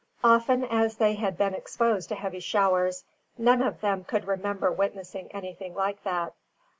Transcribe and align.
Often 0.23 0.63
as 0.65 0.97
they 0.97 1.13
had 1.13 1.37
been 1.37 1.53
exposed 1.53 2.09
to 2.09 2.15
heavy 2.15 2.39
showers, 2.39 3.03
none 3.37 3.61
of 3.61 3.81
them 3.81 4.03
could 4.03 4.25
remember 4.25 4.71
witnessing 4.71 5.27
anything 5.31 5.75
like 5.75 6.01
that. 6.01 6.33